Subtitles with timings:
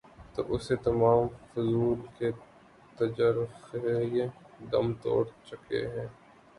[0.33, 1.21] تو ایسے تمام
[1.49, 2.27] فضول کے
[2.97, 4.25] تجزیے
[4.71, 6.07] دم توڑ چکے ہیں۔